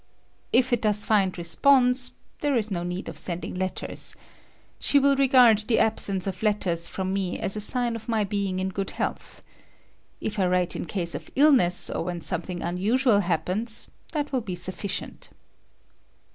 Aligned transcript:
If 0.51 0.73
it 0.73 0.81
does 0.81 1.05
find 1.05 1.37
response, 1.37 2.13
there 2.39 2.55
is 2.57 2.71
no 2.71 2.81
need 2.81 3.07
of 3.07 3.19
sending 3.19 3.53
letters. 3.53 4.15
She 4.79 4.97
will 4.97 5.15
regard 5.15 5.59
the 5.59 5.77
absence 5.77 6.25
of 6.25 6.41
letters 6.41 6.87
from 6.87 7.13
me 7.13 7.37
as 7.37 7.55
a 7.55 7.61
sign 7.61 7.95
of 7.95 8.09
my 8.09 8.23
being 8.23 8.59
in 8.59 8.69
good 8.69 8.89
health. 8.89 9.43
If 10.19 10.39
I 10.39 10.47
write 10.47 10.75
in 10.75 10.85
case 10.85 11.13
of 11.13 11.29
illness 11.35 11.87
or 11.87 12.05
when 12.05 12.21
something 12.21 12.63
unusual 12.63 13.19
happens, 13.19 13.91
that 14.11 14.31
will 14.31 14.41
be 14.41 14.55
sufficient. 14.55 15.29